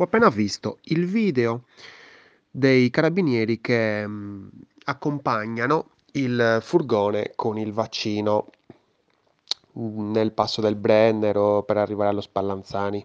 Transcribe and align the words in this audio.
Ho 0.00 0.04
appena 0.04 0.28
visto 0.28 0.78
il 0.82 1.06
video 1.06 1.64
dei 2.48 2.88
carabinieri 2.88 3.60
che 3.60 4.06
mh, 4.06 4.50
accompagnano 4.84 5.90
il 6.12 6.58
furgone 6.62 7.32
con 7.34 7.58
il 7.58 7.72
vaccino 7.72 8.46
mh, 9.72 10.10
nel 10.12 10.32
passo 10.32 10.60
del 10.60 10.76
Brennero 10.76 11.64
per 11.64 11.78
arrivare 11.78 12.10
allo 12.10 12.20
Spallanzani. 12.20 13.04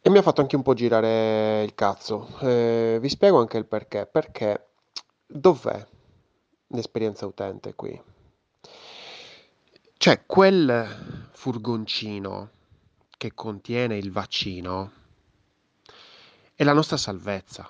E 0.00 0.10
mi 0.10 0.18
ha 0.18 0.22
fatto 0.22 0.40
anche 0.40 0.54
un 0.54 0.62
po' 0.62 0.74
girare 0.74 1.64
il 1.64 1.74
cazzo. 1.74 2.28
Eh, 2.40 2.98
vi 3.00 3.08
spiego 3.08 3.40
anche 3.40 3.58
il 3.58 3.66
perché. 3.66 4.06
Perché 4.06 4.68
dov'è 5.26 5.84
l'esperienza 6.68 7.26
utente 7.26 7.74
qui? 7.74 8.00
C'è 9.96 10.26
quel 10.26 11.28
furgoncino 11.32 12.50
che 13.16 13.34
contiene 13.34 13.96
il 13.96 14.12
vaccino 14.12 15.02
è 16.56 16.62
la 16.62 16.72
nostra 16.72 16.96
salvezza. 16.96 17.68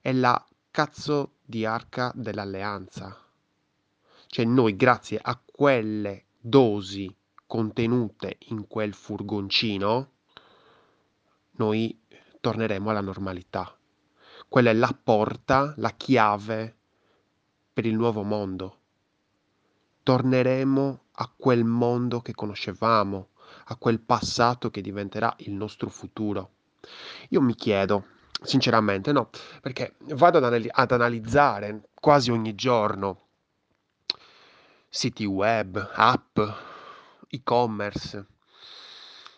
È 0.00 0.12
la 0.12 0.44
cazzo 0.70 1.36
di 1.44 1.64
arca 1.64 2.10
dell'alleanza. 2.14 3.16
Cioè 4.26 4.44
noi, 4.44 4.74
grazie 4.74 5.20
a 5.22 5.40
quelle 5.44 6.24
dosi 6.40 7.14
contenute 7.46 8.38
in 8.48 8.66
quel 8.66 8.94
furgoncino, 8.94 10.10
noi 11.52 12.02
torneremo 12.40 12.90
alla 12.90 13.00
normalità. 13.00 13.76
Quella 14.48 14.70
è 14.70 14.74
la 14.74 14.96
porta, 15.00 15.72
la 15.76 15.90
chiave 15.90 16.76
per 17.72 17.86
il 17.86 17.94
nuovo 17.94 18.24
mondo. 18.24 18.80
Torneremo 20.02 21.04
a 21.12 21.32
quel 21.36 21.64
mondo 21.64 22.20
che 22.20 22.34
conoscevamo, 22.34 23.28
a 23.66 23.76
quel 23.76 24.00
passato 24.00 24.68
che 24.70 24.80
diventerà 24.80 25.32
il 25.38 25.52
nostro 25.52 25.88
futuro. 25.88 26.55
Io 27.30 27.40
mi 27.40 27.54
chiedo, 27.54 28.06
sinceramente, 28.42 29.12
no, 29.12 29.30
perché 29.60 29.94
vado 30.14 30.38
ad, 30.38 30.44
anali- 30.44 30.70
ad 30.70 30.92
analizzare 30.92 31.88
quasi 31.94 32.30
ogni 32.30 32.54
giorno 32.54 33.22
siti 34.88 35.24
web, 35.24 35.90
app, 35.94 36.38
e-commerce, 37.28 38.26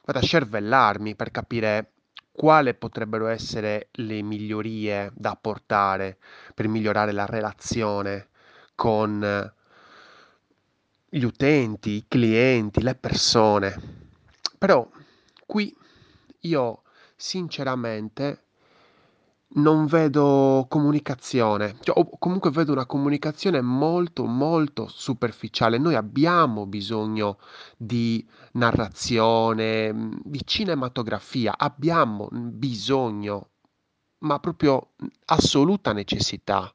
vado 0.05 0.19
a 0.19 0.23
cervellarmi 0.23 1.17
per 1.17 1.31
capire 1.31 1.93
quali 2.31 2.73
potrebbero 2.75 3.27
essere 3.27 3.89
le 3.93 4.23
migliorie 4.23 5.11
da 5.15 5.31
apportare 5.31 6.19
per 6.55 6.69
migliorare 6.69 7.11
la 7.11 7.27
relazione 7.27 8.29
con 8.77 9.53
gli 11.11 11.25
utenti, 11.25 11.91
i 11.91 12.05
clienti, 12.07 12.83
le 12.83 12.95
persone. 12.95 13.75
Però 14.57 14.89
qui 15.47 15.77
io 16.43 16.83
sinceramente 17.19 18.45
non 19.51 19.87
vedo 19.87 20.67
comunicazione, 20.69 21.77
cioè, 21.81 21.99
o 21.99 22.09
comunque 22.19 22.51
vedo 22.51 22.73
una 22.73 22.87
comunicazione 22.87 23.61
molto 23.61 24.25
molto 24.25 24.87
superficiale. 24.89 25.79
Noi 25.79 25.95
abbiamo 25.97 26.67
bisogno 26.67 27.39
di 27.77 28.27
narrazione, 28.53 29.93
mm, 29.93 30.13
di 30.23 30.41
cinematografia, 30.45 31.55
abbiamo 31.57 32.29
bisogno, 32.31 33.49
ma 34.19 34.39
proprio 34.39 34.91
assoluta 35.27 35.93
necessità. 35.93 36.73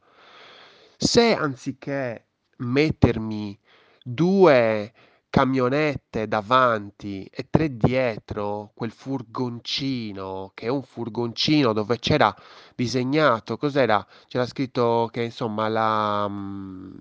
Se 0.98 1.34
anziché 1.36 2.28
mettermi 2.58 3.58
due 4.04 4.92
camionette 5.34 6.28
davanti 6.28 7.26
e 7.32 7.48
tre 7.50 7.76
dietro, 7.76 8.72
quel 8.76 8.92
furgoncino, 8.92 10.52
che 10.54 10.68
è 10.68 10.70
un 10.70 10.84
furgoncino 10.84 11.74
dove 11.74 11.98
c'era 11.98 12.36
disegnato, 12.76 13.58
cos'era? 13.58 14.06
C'era 14.28 14.46
scritto 14.46 15.10
che 15.12 15.24
insomma 15.24 15.68
la 15.70 16.28
mm, 16.30 17.00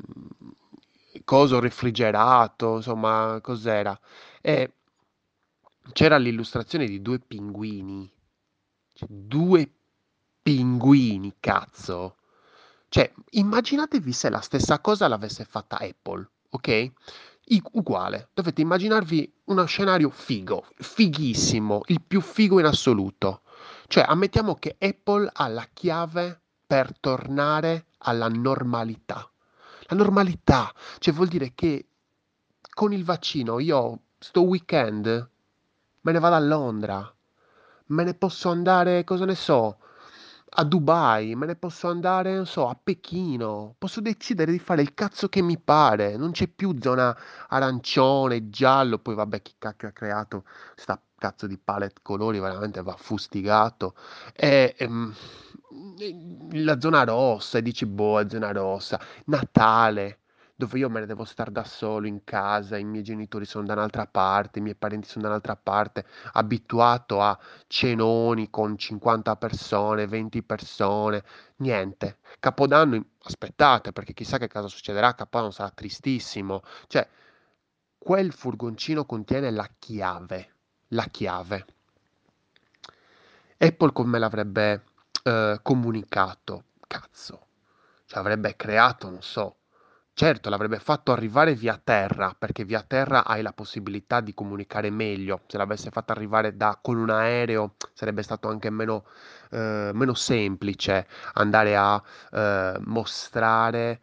coso 1.24 1.60
refrigerato, 1.60 2.76
insomma, 2.76 3.38
cos'era? 3.42 4.00
E 4.40 4.76
c'era 5.92 6.16
l'illustrazione 6.16 6.86
di 6.86 7.02
due 7.02 7.18
pinguini. 7.18 8.10
Cioè, 8.94 9.08
due 9.10 9.70
pinguini, 10.42 11.34
cazzo. 11.38 12.16
Cioè, 12.88 13.12
immaginatevi 13.32 14.10
se 14.10 14.30
la 14.30 14.40
stessa 14.40 14.80
cosa 14.80 15.06
l'avesse 15.06 15.44
fatta 15.44 15.76
Apple, 15.76 16.26
ok? 16.48 16.92
Uguale, 17.72 18.28
dovete 18.32 18.62
immaginarvi 18.62 19.32
uno 19.44 19.64
scenario 19.64 20.10
figo, 20.10 20.66
fighissimo, 20.76 21.82
il 21.86 22.00
più 22.00 22.20
figo 22.20 22.58
in 22.60 22.66
assoluto. 22.66 23.42
Cioè, 23.88 24.04
ammettiamo 24.06 24.54
che 24.54 24.76
Apple 24.78 25.28
ha 25.32 25.48
la 25.48 25.68
chiave 25.72 26.40
per 26.66 26.98
tornare 26.98 27.86
alla 27.98 28.28
normalità. 28.28 29.28
La 29.88 29.96
normalità, 29.96 30.72
cioè 30.98 31.12
vuol 31.12 31.28
dire 31.28 31.52
che 31.54 31.88
con 32.72 32.92
il 32.92 33.04
vaccino 33.04 33.58
io 33.58 34.00
sto 34.18 34.42
weekend 34.42 35.30
me 36.00 36.12
ne 36.12 36.18
vado 36.18 36.34
a 36.34 36.40
Londra, 36.40 37.14
me 37.86 38.04
ne 38.04 38.14
posso 38.14 38.48
andare, 38.48 39.04
cosa 39.04 39.24
ne 39.24 39.34
so, 39.34 39.78
a 40.54 40.64
Dubai, 40.64 41.34
me 41.34 41.46
ne 41.46 41.56
posso 41.56 41.88
andare, 41.88 42.34
non 42.34 42.46
so, 42.46 42.68
a 42.68 42.78
Pechino, 42.80 43.74
posso 43.78 44.00
decidere 44.00 44.52
di 44.52 44.58
fare 44.58 44.82
il 44.82 44.92
cazzo 44.94 45.28
che 45.28 45.40
mi 45.42 45.58
pare, 45.58 46.16
non 46.16 46.32
c'è 46.32 46.46
più 46.48 46.76
zona 46.80 47.16
arancione, 47.48 48.50
giallo, 48.50 48.98
poi 48.98 49.14
vabbè 49.14 49.40
chi 49.42 49.54
cacchio 49.58 49.88
ha 49.88 49.92
creato 49.92 50.44
sta 50.74 51.00
cazzo 51.16 51.46
di 51.46 51.56
palette 51.58 52.00
colori 52.02 52.38
veramente 52.40 52.82
va 52.82 52.94
fustigato, 52.98 53.94
e, 54.34 54.74
ehm, 54.76 55.14
la 56.52 56.78
zona 56.80 57.04
rossa, 57.04 57.58
e 57.58 57.62
dici 57.62 57.86
boh, 57.86 58.28
zona 58.28 58.52
rossa, 58.52 59.00
Natale, 59.26 60.21
dove 60.54 60.78
io 60.78 60.88
me 60.88 61.00
ne 61.00 61.06
devo 61.06 61.24
stare 61.24 61.50
da 61.50 61.64
solo 61.64 62.06
in 62.06 62.24
casa, 62.24 62.76
i 62.76 62.84
miei 62.84 63.02
genitori 63.02 63.44
sono 63.44 63.66
da 63.66 63.72
un'altra 63.72 64.06
parte, 64.06 64.58
i 64.58 64.62
miei 64.62 64.74
parenti 64.74 65.08
sono 65.08 65.24
da 65.24 65.30
un'altra 65.30 65.56
parte, 65.56 66.04
abituato 66.32 67.20
a 67.20 67.38
cenoni 67.66 68.50
con 68.50 68.76
50 68.76 69.36
persone, 69.36 70.06
20 70.06 70.42
persone, 70.42 71.24
niente. 71.56 72.18
Capodanno, 72.38 73.04
aspettate, 73.22 73.92
perché 73.92 74.12
chissà 74.12 74.38
che 74.38 74.48
cosa 74.48 74.68
succederà, 74.68 75.14
Capodanno 75.14 75.50
sarà 75.50 75.70
tristissimo. 75.70 76.62
Cioè, 76.86 77.08
quel 77.98 78.32
furgoncino 78.32 79.04
contiene 79.04 79.50
la 79.50 79.68
chiave, 79.78 80.54
la 80.88 81.04
chiave. 81.04 81.66
Apple 83.58 83.92
come 83.92 84.18
l'avrebbe 84.18 84.84
eh, 85.22 85.58
comunicato? 85.62 86.64
Cazzo. 86.86 87.46
Cioè, 88.06 88.18
avrebbe 88.18 88.56
creato, 88.56 89.08
non 89.08 89.22
so, 89.22 89.56
Certo, 90.14 90.50
l'avrebbe 90.50 90.78
fatto 90.78 91.10
arrivare 91.12 91.54
via 91.54 91.80
terra, 91.82 92.34
perché 92.38 92.64
via 92.64 92.82
terra 92.82 93.24
hai 93.24 93.40
la 93.42 93.52
possibilità 93.52 94.20
di 94.20 94.34
comunicare 94.34 94.90
meglio. 94.90 95.40
Se 95.46 95.56
l'avesse 95.56 95.90
fatto 95.90 96.12
arrivare 96.12 96.54
da, 96.56 96.78
con 96.80 96.96
un 96.98 97.10
aereo 97.10 97.74
sarebbe 97.94 98.22
stato 98.22 98.48
anche 98.48 98.68
meno, 98.70 99.04
eh, 99.50 99.90
meno 99.94 100.14
semplice 100.14 101.06
andare 101.34 101.76
a 101.76 102.02
eh, 102.30 102.76
mostrare 102.84 104.00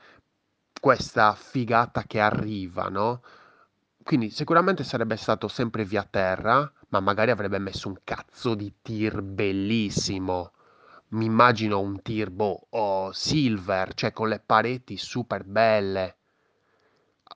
questa 0.80 1.34
figata 1.36 2.04
che 2.04 2.20
arriva, 2.20 2.90
no? 2.90 3.22
Quindi 4.04 4.30
sicuramente 4.32 4.84
sarebbe 4.84 5.16
stato 5.16 5.48
sempre 5.48 5.86
via 5.86 6.04
terra, 6.10 6.72
ma 6.90 7.00
magari 7.00 7.30
avrebbe 7.32 7.60
messo 7.60 7.88
un 7.88 7.98
cazzo 8.04 8.56
di 8.56 8.74
tir 8.82 9.22
bellissimo 9.22 10.52
mi 11.10 11.26
immagino 11.26 11.80
un 11.80 12.02
Tirbo 12.02 12.68
o 12.70 13.12
Silver, 13.12 13.94
cioè 13.94 14.12
con 14.12 14.30
le 14.30 14.40
pareti 14.40 14.98
super 14.98 15.44
belle. 15.44 16.16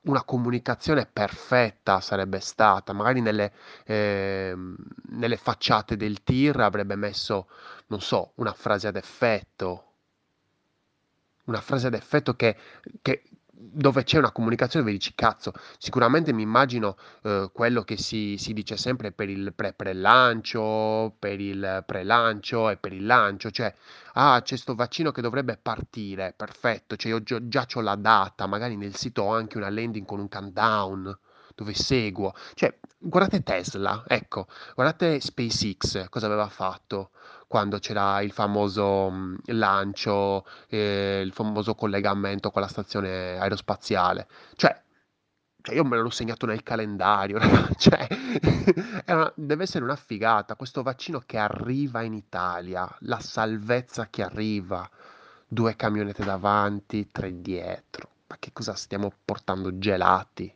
Una 0.03 0.23
comunicazione 0.23 1.06
perfetta 1.06 2.01
sarebbe 2.01 2.39
stata. 2.39 2.94
Magari 2.94 3.22
nelle, 3.22 3.53
ehm, 3.85 4.75
nelle 5.09 5.38
facciate 5.38 5.95
del 5.95 6.23
tir 6.23 6.59
avrebbe 6.59 6.95
messo, 6.95 7.47
non 7.88 8.01
so, 8.01 8.33
una 8.36 8.53
frase 8.53 8.88
ad 8.88 8.95
effetto. 8.95 9.86
Una 11.45 11.62
frase 11.62 11.88
ad 11.88 11.94
effetto 11.94 12.36
che, 12.36 12.57
che 13.01 13.24
dove 13.55 14.03
c'è 14.03 14.17
una 14.17 14.31
comunicazione 14.31 14.83
dove 14.83 14.97
dici 14.97 15.13
cazzo, 15.15 15.53
sicuramente 15.77 16.33
mi 16.33 16.41
immagino 16.41 16.97
eh, 17.21 17.50
quello 17.53 17.83
che 17.83 17.97
si, 17.97 18.35
si 18.38 18.51
dice 18.51 18.77
sempre 18.77 19.11
per 19.11 19.29
il 19.29 19.53
pre-pre-lancio, 19.53 21.15
per 21.19 21.39
il 21.39 21.83
pre-lancio 21.85 22.69
e 22.69 22.77
per 22.77 22.94
il 22.94 23.05
lancio, 23.05 23.51
cioè 23.51 23.73
ah 24.13 24.41
c'è 24.41 24.57
sto 24.57 24.75
vaccino 24.75 25.11
che 25.11 25.21
dovrebbe 25.21 25.57
partire, 25.57 26.33
perfetto, 26.35 26.95
cioè 26.95 27.11
io 27.11 27.23
già, 27.23 27.67
ho 27.73 27.81
la 27.81 27.95
data, 27.95 28.47
magari 28.47 28.75
nel 28.75 28.95
sito 28.95 29.21
ho 29.23 29.33
anche 29.33 29.57
una 29.57 29.69
landing 29.69 30.06
con 30.06 30.19
un 30.19 30.27
countdown 30.29 31.17
dove 31.55 31.73
seguo, 31.73 32.33
cioè 32.55 32.75
guardate 32.97 33.44
Tesla, 33.44 34.03
ecco, 34.07 34.47
guardate 34.75 35.19
SpaceX 35.19 36.09
cosa 36.09 36.25
aveva 36.27 36.47
fatto 36.50 37.11
quando 37.47 37.77
c'era 37.79 38.21
il 38.21 38.31
famoso 38.31 39.09
mh, 39.09 39.38
lancio, 39.47 40.45
eh, 40.67 41.21
il 41.23 41.33
famoso 41.33 41.75
collegamento 41.75 42.50
con 42.51 42.61
la 42.61 42.67
stazione 42.67 43.38
aerospaziale. 43.39 44.27
Cioè, 44.55 44.81
Cioè 45.61 45.75
io 45.75 45.83
me 45.83 45.97
l'ho 45.97 46.09
segnato 46.09 46.45
nel 46.45 46.61
calendario, 46.63 47.39
cioè 47.77 48.07
una 49.07 49.31
deve 49.35 49.63
essere 49.63 49.83
una 49.83 49.95
figata 49.95 50.56
questo 50.56 50.83
vaccino 50.83 51.19
che 51.25 51.38
arriva 51.38 52.01
in 52.03 52.13
Italia, 52.13 52.88
la 53.01 53.19
salvezza 53.19 54.09
che 54.09 54.23
arriva, 54.23 54.88
2 55.47 55.75
camionette 55.75 56.23
davanti, 56.23 57.09
3 57.11 57.41
dietro. 57.41 58.09
Ma 58.27 58.38
che 58.39 58.51
cosa 58.53 58.73
stiamo 58.75 59.11
portando, 59.25 59.77
gelati? 59.77 60.53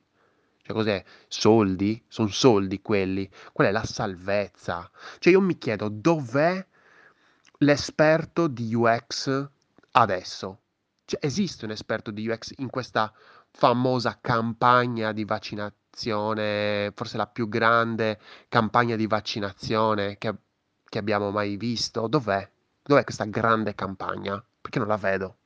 Cioè 0.67 0.75
cos'è? 0.75 1.01
Soldi? 1.29 2.03
Son 2.09 2.29
soldi 2.29 2.81
quelli? 2.81 3.29
Quella 3.53 3.69
è 3.69 3.73
la 3.73 3.85
salvezza. 3.85 4.91
Cioè 5.17 5.31
io 5.31 5.39
mi 5.39 5.57
chiedo 5.57 5.87
dov'è 5.87 6.65
l'esperto 7.59 8.47
di 8.47 8.75
UX 8.75 9.47
adesso? 9.91 10.59
Cioè 11.05 11.25
esiste 11.25 11.63
un 11.63 11.71
esperto 11.71 12.11
di 12.11 12.27
UX 12.27 12.51
in 12.57 12.69
questa 12.69 13.13
famosa 13.49 14.17
campagna 14.19 15.13
di 15.13 15.23
vaccinazione, 15.23 16.91
forse 16.93 17.15
la 17.15 17.27
più 17.27 17.47
grande 17.47 18.19
campagna 18.49 18.97
di 18.97 19.07
vaccinazione 19.07 20.17
che 20.17 20.35
che 20.89 20.97
abbiamo 20.99 21.31
mai 21.31 21.55
visto? 21.57 22.07
Dov'è? 22.07 22.49
Dov'è 22.81 23.03
questa 23.03 23.25
grande 23.25 23.75
campagna? 23.75 24.41
Perché 24.61 24.79
non 24.79 24.87
la 24.87 24.95
vedo. 24.97 25.37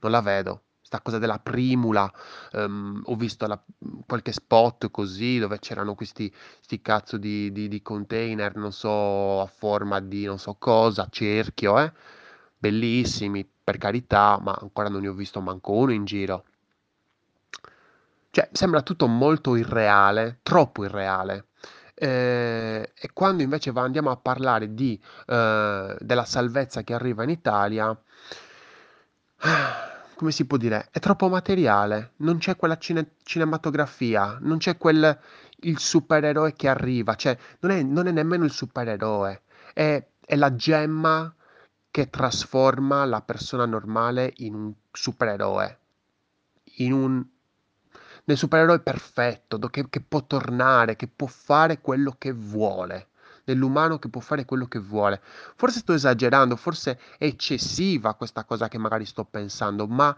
Non 0.00 0.10
la 0.10 0.20
vedo. 0.20 0.65
'Sta 0.86 1.00
cosa 1.00 1.18
della 1.18 1.40
primula, 1.40 2.08
ehm, 2.52 3.02
ho 3.06 3.16
visto 3.16 3.44
la 3.48 3.60
qualche 4.06 4.30
spot 4.30 4.88
così 4.92 5.38
dove 5.38 5.58
c'erano 5.58 5.96
questi 5.96 6.32
'sti 6.60 6.80
cazzo 6.80 7.16
di 7.18 7.50
di 7.50 7.66
di 7.66 7.82
container, 7.82 8.54
non 8.54 8.70
so, 8.72 9.40
a 9.40 9.46
forma 9.46 9.98
di 10.00 10.24
non 10.26 10.38
so 10.38 10.54
cosa, 10.58 11.08
cerchio, 11.10 11.76
eh, 11.80 11.92
bellissimi, 12.56 13.44
per 13.64 13.78
carità, 13.78 14.38
ma 14.40 14.56
ancora 14.60 14.88
non 14.88 15.00
ne 15.02 15.08
ho 15.08 15.12
visto 15.12 15.40
manco 15.40 15.72
uno 15.72 15.92
in 15.92 16.04
giro. 16.04 16.44
Cioè, 18.30 18.48
sembra 18.52 18.82
tutto 18.82 19.06
molto 19.06 19.56
irreale, 19.56 20.38
troppo 20.42 20.84
irreale. 20.84 21.46
Ehm, 21.94 22.84
e 22.94 23.10
quando 23.14 23.42
invece 23.42 23.70
va 23.72 23.82
andiamo 23.82 24.10
a 24.10 24.16
parlare 24.16 24.74
di 24.74 25.00
ehm, 25.26 25.96
della 26.00 26.24
salvezza 26.26 26.82
che 26.82 26.92
arriva 26.94 27.22
in 27.22 27.30
Italia 27.30 27.98
come 30.16 30.32
si 30.32 30.46
può 30.46 30.56
dire, 30.56 30.88
è 30.90 30.98
troppo 30.98 31.28
materiale, 31.28 32.12
non 32.16 32.38
c'è 32.38 32.56
quella 32.56 32.78
cine 32.78 33.12
cinematografia, 33.22 34.38
non 34.40 34.56
c'è 34.58 34.76
quel 34.78 35.16
il 35.60 35.78
supereroe 35.78 36.54
che 36.54 36.68
arriva, 36.68 37.14
cioè 37.14 37.36
non 37.60 37.70
è 37.70 37.82
non 37.82 38.06
è 38.06 38.10
nemmeno 38.12 38.44
il 38.44 38.50
supereroe, 38.50 39.42
è 39.74 40.04
è 40.20 40.34
la 40.34 40.54
gemma 40.56 41.32
che 41.90 42.10
trasforma 42.10 43.04
la 43.04 43.20
persona 43.22 43.66
normale 43.66 44.32
in 44.38 44.54
un 44.54 44.72
supereroe, 44.90 45.78
in 46.78 46.92
un 46.92 47.24
nel 48.24 48.36
supereroe 48.36 48.80
perfetto, 48.80 49.58
che 49.58 49.88
che 49.88 50.00
può 50.00 50.24
tornare, 50.26 50.96
che 50.96 51.08
può 51.08 51.26
fare 51.26 51.80
quello 51.80 52.16
che 52.18 52.32
vuole, 52.32 53.08
nell'umano 53.46 53.98
che 53.98 54.08
può 54.08 54.20
fare 54.20 54.44
quello 54.44 54.66
che 54.66 54.78
vuole. 54.78 55.20
Forse 55.56 55.80
sto 55.80 55.92
esagerando, 55.92 56.56
forse 56.56 56.98
è 57.18 57.24
eccessiva 57.24 58.14
questa 58.14 58.44
cosa 58.44 58.68
che 58.68 58.78
magari 58.78 59.04
sto 59.04 59.24
pensando, 59.24 59.86
ma, 59.86 60.14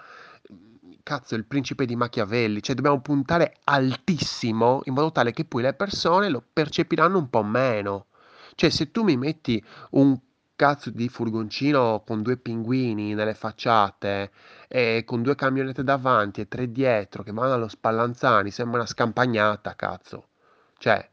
mhmm, 0.51 0.97
cazzo, 1.03 1.35
il 1.35 1.45
principe 1.47 1.87
di 1.87 1.97
Machiavelli, 1.97 2.63
cioè 2.63 2.75
dobbiamo 2.75 3.01
puntare 3.01 3.57
altissimo 3.65 4.81
in 4.85 4.95
modo 4.95 5.13
tale 5.13 5.33
che 5.33 5.45
poi 5.45 5.63
le 5.63 5.75
persone 5.75 6.29
lo 6.29 6.43
percepiranno 6.53 7.19
un 7.19 7.31
po' 7.31 7.43
meno. 7.43 8.07
Cioè 8.55 8.71
se 8.71 8.91
tu 8.91 9.05
mi 9.05 9.17
metti 9.17 9.63
un 9.91 10.19
cazzo 10.57 10.91
di 10.91 11.09
furgoncino 11.09 12.03
con 12.05 12.23
2 12.23 12.37
pinguini 12.39 13.15
nelle 13.15 13.35
facciate 13.35 14.33
e 14.67 15.05
con 15.07 15.23
2 15.23 15.37
camionette 15.37 15.85
davanti 15.85 16.41
e 16.41 16.49
3 16.49 16.73
dietro 16.73 17.23
che 17.23 17.31
vanno 17.33 17.55
allo 17.55 17.69
Spallanzani, 17.69 18.51
sembra 18.51 18.79
una 18.81 18.89
scampagnata, 18.89 19.77
cazzo. 19.77 20.31
Cioè, 20.79 21.09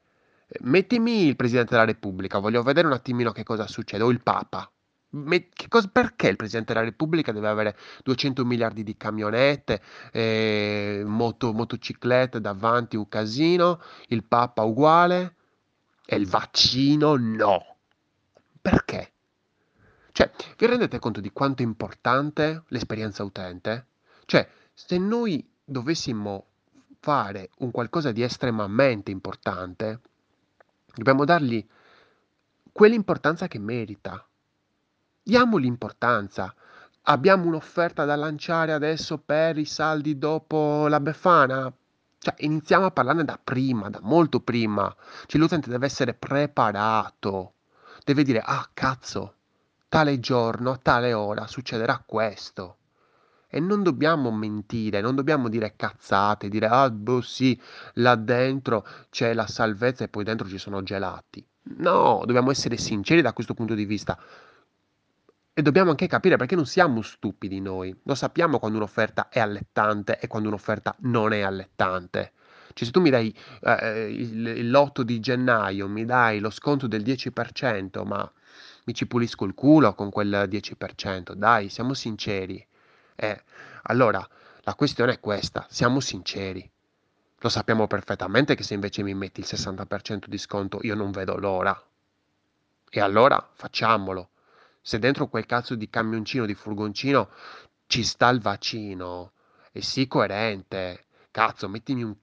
mettimi 0.62 1.25
il 1.25 1.36
Presidente 1.36 1.72
della 1.72 1.86
Repubblica, 1.86 2.40
voglio 2.40 2.63
vedere 2.63 2.88
un 2.88 2.94
attimino 2.94 3.31
che 3.31 3.44
cosa 3.44 3.68
succede, 3.68 4.04
o 4.04 4.12
il 4.12 4.22
Papa. 4.22 4.69
Me 5.10 5.48
che 5.48 5.68
cos 5.69 5.88
perché 5.88 6.28
il 6.28 6.36
Presidente 6.36 6.74
della 6.74 6.86
Repubblica 6.86 7.31
deve 7.31 7.48
avere 7.48 7.78
200 8.04 8.44
miliardi 8.44 8.84
di 8.84 8.98
camionette, 8.98 9.81
ehm, 10.12 11.07
moto 11.07 11.54
motociclette 11.54 12.42
davanti, 12.42 12.98
un 12.98 13.07
casino, 13.07 13.81
il 14.07 14.24
Papa 14.25 14.63
uguale 14.63 15.36
e 16.06 16.18
il 16.18 16.28
vaccino 16.28 17.16
no. 17.16 17.78
Perché? 18.62 19.12
Cioè, 20.12 20.31
vi 20.58 20.66
rendete 20.66 21.00
conto 21.00 21.19
di 21.19 21.31
quanto 21.31 21.62
è 21.62 21.66
importante 21.66 22.63
l'esperienza 22.68 23.24
utente? 23.24 23.88
Cioè, 24.25 24.48
se 24.74 24.98
noi 24.98 25.46
dovessimo 25.63 26.46
fare 27.00 27.50
un 27.60 27.72
qualcosa 27.72 28.12
di 28.12 28.24
estremamente 28.24 29.12
importante, 29.12 30.00
dobbiamo 30.96 31.26
dargli 31.26 31.66
quell'importanza 32.72 33.48
che 33.48 33.60
merita. 33.60 34.26
Diamogli 35.24 35.66
importanza. 35.66 36.54
Abbiamo 37.04 37.46
un'offerta 37.46 38.06
da 38.06 38.16
lanciare 38.16 38.74
adesso 38.74 39.18
per 39.18 39.58
i 39.58 39.66
saldi 39.66 40.18
dopo 40.18 40.88
la 40.88 41.00
Befana? 41.00 41.72
Cioè, 42.18 42.34
iniziamo 42.40 42.86
a 42.86 42.92
parlarne 42.92 43.24
da 43.24 43.40
prima, 43.42 43.90
da 43.90 44.00
molto 44.02 44.40
prima. 44.40 44.94
Cioè, 45.26 45.40
l'utente 45.40 45.70
deve 45.70 45.86
essere 45.86 46.14
preparato. 46.14 47.54
Deve 48.04 48.24
dire: 48.24 48.42
"Ah, 48.44 48.68
cazzo, 48.74 49.36
tale 49.88 50.20
giorno, 50.20 50.72
a 50.72 50.78
tale 50.78 51.14
ora 51.14 51.48
succederà 51.48 52.02
questo. 52.06 52.78
E 53.56 53.62
non 53.62 53.84
dobbiamo 53.84 54.31
mentire, 54.31 55.00
non 55.00 55.16
dobbiamo 55.16 55.48
dire 55.48 55.75
cazzate, 55.78 56.50
dire 56.50 56.68
ah, 56.68 56.90
boh, 56.90 57.22
sì, 57.22 57.57
là 57.94 58.16
dentro 58.16 58.86
c'è 59.10 59.34
la 59.34 59.48
salvezza 59.48 60.04
e 60.04 60.10
poi 60.10 60.25
dentro 60.25 60.46
ci 60.50 60.57
sono 60.57 60.84
gelati. 60.84 61.42
No, 61.78 62.22
dobbiamo 62.25 62.52
essere 62.52 62.75
sinceri 62.75 63.22
da 63.22 63.31
questo 63.31 63.54
punto 63.54 63.74
di 63.74 63.86
vista. 63.86 64.19
E 65.54 65.62
dobbiamo 65.62 65.92
anche 65.92 66.07
capire 66.07 66.36
perché 66.36 66.56
non 66.56 66.66
siamo 66.66 67.02
stupidi 67.02 67.62
noi. 67.62 67.98
Lo 68.04 68.13
sappiamo 68.13 68.60
quando 68.60 68.78
un'offerta 68.78 69.30
è 69.30 69.40
allettante 69.40 70.19
e 70.19 70.28
quando 70.28 70.50
un'offerta 70.50 70.94
non 71.04 71.31
è 71.31 71.40
allettante. 71.40 72.34
Cioè, 72.74 72.86
se 72.86 72.92
tu 72.92 73.00
mi 73.00 73.10
dai 73.10 73.34
eh, 73.62 74.10
il 74.12 74.69
lotto 74.69 75.01
di 75.04 75.22
gennaio, 75.22 75.88
mi 75.88 76.04
dai 76.04 76.40
lo 76.40 76.50
sconto 76.50 76.88
del 76.88 77.04
10%, 77.04 78.06
ma 78.06 78.30
mi 78.84 78.94
ci 78.94 79.08
pulisco 79.08 79.46
il 79.46 79.54
culo 79.54 79.96
con 79.96 80.10
quel 80.10 80.50
10%, 80.51 81.31
dai, 81.31 81.69
siamo 81.69 81.94
sinceri. 81.94 82.68
Eh, 83.16 83.44
allora, 83.84 84.28
la 84.62 84.76
questione 84.76 85.14
è 85.14 85.20
questa, 85.20 85.66
siamo 85.70 86.00
sinceri. 86.00 86.70
Lo 87.40 87.50
sappiamo 87.50 87.88
perfettamente 87.88 88.56
che 88.56 88.64
se 88.64 88.74
invece 88.74 89.04
mi 89.04 89.14
metti 89.14 89.40
il 89.40 89.46
60% 89.48 90.26
di 90.28 90.38
sconto 90.38 90.80
io 90.82 90.96
non 90.96 91.12
vedo 91.12 91.38
l'ora. 91.38 91.80
E 92.90 93.00
allora 93.00 93.50
facciamolo. 93.54 94.30
Se 94.82 95.00
dentro 95.00 95.28
quel 95.28 95.46
cazzo 95.46 95.75
di 95.75 95.89
camioncino, 95.89 96.46
di 96.46 96.54
furgoncino 96.54 97.30
ci 97.88 98.04
sta 98.04 98.30
il 98.30 98.39
vaccino, 98.39 99.34
e 99.72 99.82
sii 99.82 100.08
coerente. 100.08 101.06
Cazzo, 101.32 101.68
mettimi 101.68 102.01
un 102.01 102.16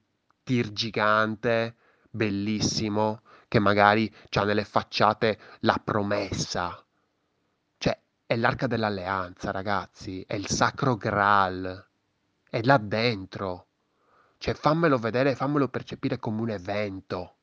tir 0.43 0.71
gigante, 0.73 1.75
bellissimo, 2.09 3.21
che 3.47 3.59
magari 3.59 4.11
c'ha 4.29 4.43
nelle 4.43 4.63
facciate 4.63 5.39
la 5.59 5.79
promessa. 5.83 6.83
È 8.33 8.35
l'arca 8.35 8.65
dell'alleanza, 8.65 9.51
ragazzi, 9.51 10.25
è 10.27 10.33
il 10.33 10.47
sacro 10.47 10.95
Graal, 10.95 11.87
è 12.49 12.61
là 12.63 12.79
dentro. 12.79 13.67
Cioè, 14.39 14.55
fammelo 14.55 14.97
vedere, 14.97 15.35
fammelo 15.35 15.67
percepire 15.67 16.17
come 16.17 16.41
un 16.41 16.49
evento, 16.49 17.35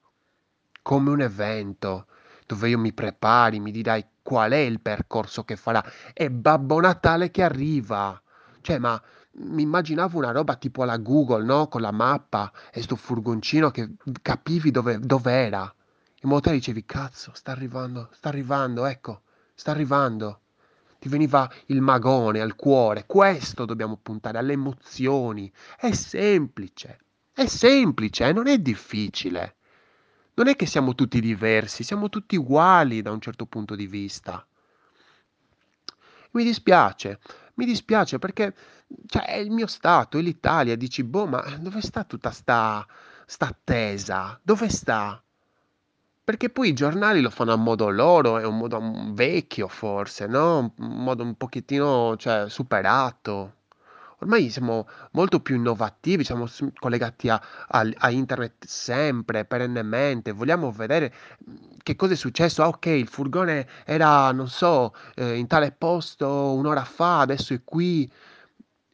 come 0.83 1.11
un 1.11 1.21
evento 1.21 2.09
dove 2.45 2.71
io 2.71 2.79
mi 2.79 2.93
prepari, 2.93 3.61
mi 3.61 3.71
dirai 3.71 4.05
qual 4.21 4.51
è 4.51 4.57
il 4.57 4.81
percorso 4.81 5.45
che 5.45 5.55
farà. 5.55 5.81
È 6.13 6.29
Babbo 6.29 6.81
Natale 6.81 7.31
che 7.31 7.45
arriva. 7.45 8.21
Cioè, 8.61 8.79
ma 8.79 9.01
mi 9.35 9.63
immaginavo 9.63 10.19
una 10.19 10.33
roba 10.33 10.57
tipo 10.57 10.83
alla 10.83 10.97
Google, 10.97 11.45
no? 11.45 11.69
Con 11.69 11.83
la 11.83 11.93
mappa 11.93 12.51
e 12.73 12.83
sto 12.83 12.97
furgoncino 12.97 13.71
che 13.71 13.93
capivi 14.21 14.73
dove, 14.73 14.99
dove 14.99 15.31
era. 15.31 15.73
In 16.23 16.29
modo 16.29 16.41
tale 16.41 16.57
dicevi, 16.57 16.85
cazzo, 16.85 17.31
sta 17.33 17.53
arrivando, 17.53 18.09
sta 18.11 18.29
arrivando, 18.29 18.87
ecco, 18.87 19.23
sta 19.55 19.71
arrivando. 19.71 20.41
Ti 21.00 21.09
veniva 21.09 21.50
il 21.69 21.80
magone 21.80 22.42
al 22.42 22.54
cuore. 22.57 23.07
Questo 23.07 23.64
dobbiamo 23.64 23.97
puntare, 23.97 24.37
alle 24.37 24.52
emozioni. 24.52 25.50
È 25.78 25.90
semplice, 25.92 26.99
è 27.33 27.47
semplice, 27.47 28.28
eh, 28.28 28.33
non 28.35 28.47
è 28.47 28.59
difficile. 28.59 29.57
Non 30.35 30.47
è 30.49 30.57
che 30.57 30.66
siamo 30.66 30.95
tutti 30.95 31.19
diversi, 31.21 31.85
siamo 31.85 32.11
tutti 32.11 32.37
uguali 32.37 33.00
da 33.00 33.12
un 33.12 33.21
certo 33.21 33.47
punto 33.47 33.75
di 33.75 33.87
vista. 33.87 34.47
Mi 36.33 36.45
dispiace, 36.45 37.19
mi 37.54 37.64
dispiace 37.64 38.19
perché 38.19 38.54
cioè, 39.07 39.25
è 39.25 39.37
il 39.37 39.50
mio 39.50 39.66
stato, 39.66 40.19
è 40.19 40.21
l'Italia. 40.21 40.76
Dici, 40.76 41.02
boh, 41.02 41.26
ma 41.26 41.40
dove 41.59 41.80
sta 41.80 42.04
tutta 42.04 42.30
sta, 42.30 42.87
sta 43.25 43.47
attesa? 43.47 44.38
Dove 44.42 44.69
sta? 44.69 45.23
Perché 46.31 46.49
poi 46.49 46.69
i 46.69 46.73
giornali 46.75 47.21
lo 47.21 47.29
fanno 47.29 47.53
a 47.53 47.57
modo 47.57 47.89
loro, 47.91 48.39
è 48.39 48.45
un 48.47 48.57
modo 48.57 48.81
vecchio 49.15 49.67
forse, 49.67 50.29
no? 50.29 50.73
Un 50.79 51.03
modo 51.03 51.25
un 51.25 51.35
pochettino, 51.35 52.17
cioè, 52.19 52.49
superato. 52.49 53.55
Ormai 54.21 54.49
siamo 54.49 54.87
molto 55.13 55.41
più 55.41 55.57
innovativi, 55.57 56.23
siamo 56.23 56.47
collegati 56.79 57.29
a 57.29 57.43
al 57.71 57.93
a 57.99 58.11
internet 58.11 58.65
sempre, 58.65 59.45
perennemente, 59.45 60.31
vogliamo 60.31 60.71
vedere, 60.71 61.13
mhmm, 61.47 61.79
che 61.83 61.97
cosa 61.97 62.13
è 62.13 62.17
successo. 62.17 62.63
Ah 62.63 62.69
okay, 62.69 63.01
il 63.01 63.09
furgone 63.09 63.67
era, 63.85 64.31
non 64.31 64.47
so, 64.49 64.95
ehm, 65.17 65.35
in 65.37 65.49
tale 65.49 65.73
posto 65.73 66.55
1 66.55 66.65
ora 66.69 66.85
fa, 66.85 67.19
adesso 67.21 67.55
è 67.55 67.63
qui. 67.65 68.09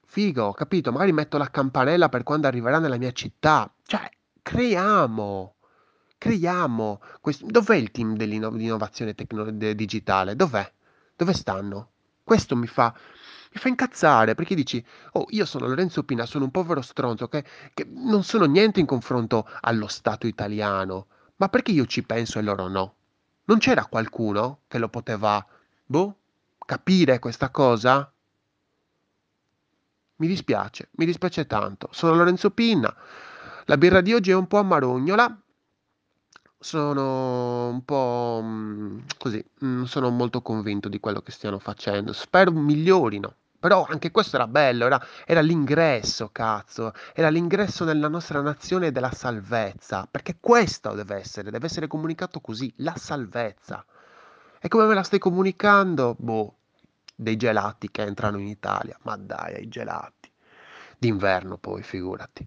Figo, 0.06 0.52
capito? 0.52 0.90
Magari 0.90 1.12
metto 1.12 1.36
la 1.36 1.50
campanella 1.50 2.08
per 2.08 2.22
quando 2.22 2.46
arriverà 2.46 2.78
nella 2.78 2.96
mia 2.96 3.12
città. 3.12 3.70
Cioè, 3.84 4.08
creiamo, 4.40 5.55
creiamo 6.18 7.00
ques 7.20 7.42
dov'è 7.44 7.76
il 7.76 7.90
team 7.90 8.16
dell'inno 8.16 8.50
l'innovazione 8.50 9.14
tecno 9.14 9.50
digitale? 9.50 10.36
Dov'è? 10.36 10.70
Dove 11.16 11.32
stanno? 11.32 11.90
Questo 12.22 12.56
mi 12.56 12.66
fa 12.66 12.94
mi 13.52 13.60
fa 13.60 13.68
incazzare, 13.68 14.34
perché 14.34 14.54
dici: 14.54 14.84
"Oh, 15.12 15.26
io 15.30 15.46
sono 15.46 15.66
Lorenzo 15.66 16.02
Pina, 16.02 16.26
sono 16.26 16.44
un 16.44 16.50
povero 16.50 16.82
stronzo 16.82 17.28
che 17.28 17.44
che 17.72 17.86
non 17.88 18.22
sono 18.22 18.44
niente 18.44 18.80
in 18.80 18.86
confronto 18.86 19.48
allo 19.60 19.86
Stato 19.86 20.26
italiano, 20.26 21.06
ma 21.36 21.48
perché 21.48 21.70
io 21.70 21.86
ci 21.86 22.02
penso 22.02 22.38
e 22.38 22.42
loro 22.42 22.68
no? 22.68 22.94
Non 23.44 23.58
c'era 23.58 23.86
qualcuno 23.86 24.60
che 24.68 24.78
lo 24.78 24.88
poteva, 24.88 25.44
boh, 25.86 26.16
capire 26.66 27.18
questa 27.18 27.50
cosa?" 27.50 28.10
Mi 30.18 30.26
dispiace, 30.26 30.88
mi 30.92 31.04
dispiace 31.06 31.46
tanto. 31.46 31.88
Sono 31.92 32.14
Lorenzo 32.14 32.50
Pinna, 32.50 32.94
la 33.66 33.76
birra 33.76 34.00
di 34.00 34.12
oggi 34.14 34.30
è 34.30 34.34
un 34.34 34.46
po' 34.46 34.58
amarognola. 34.58 35.40
Sono 36.66 37.68
un 37.68 37.84
po', 37.84 38.40
mhmm, 38.42 39.04
così, 39.18 39.44
non 39.58 39.86
sono 39.86 40.10
molto 40.10 40.42
convinto 40.42 40.88
di 40.88 40.98
quello 40.98 41.20
che 41.22 41.30
stiano 41.30 41.60
facendo. 41.60 42.12
Spero 42.12 42.50
migliorino, 42.50 43.32
però 43.60 43.86
anche 43.88 44.10
questo 44.10 44.34
era 44.34 44.48
bello, 44.48 44.86
era 44.86 45.00
era 45.26 45.42
l'ingresso 45.42 46.30
cazzo, 46.32 46.92
era 47.14 47.28
l'ingresso 47.28 47.84
nella 47.84 48.08
nostra 48.08 48.40
nazione 48.40 48.90
della 48.90 49.12
salvezza, 49.12 50.08
perché 50.10 50.38
questo 50.40 50.94
deve 50.94 51.14
essere, 51.14 51.52
deve 51.52 51.66
essere 51.66 51.86
comunicato 51.86 52.40
così, 52.40 52.72
la 52.78 52.96
salvezza. 52.96 53.84
E 54.58 54.66
come 54.66 54.86
me 54.86 54.94
la 54.94 55.04
stai 55.04 55.20
comunicando? 55.20 56.16
Boh, 56.18 56.56
dei 57.14 57.36
gelati 57.36 57.92
che 57.92 58.02
entrano 58.02 58.38
in 58.38 58.48
Italia. 58.48 58.98
Ma 59.02 59.16
dai, 59.16 59.54
ai 59.54 59.68
gelati. 59.68 60.28
D'inverno 60.98 61.58
poi, 61.58 61.84
figurati. 61.84 62.44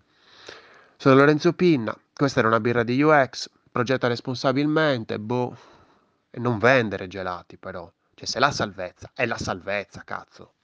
Sono 0.98 1.16
Lorenzo 1.16 1.54
Pinna, 1.54 1.98
questa 2.14 2.40
era 2.40 2.50
una 2.50 2.60
birra 2.60 2.84
di 2.84 3.02
UX, 3.02 3.50
progetta 3.80 4.10
responsabilmente, 4.10 5.18
boh, 5.20 5.56
e 6.30 6.38
non 6.38 6.58
vendere 6.60 7.08
gelati 7.08 7.58
però. 7.58 7.90
Cioè, 8.14 8.28
se 8.28 8.38
la 8.40 8.52
salvezza 8.52 9.12
è 9.14 9.26
la 9.26 9.38
salvezza, 9.38 10.04
cazzo. 10.04 10.56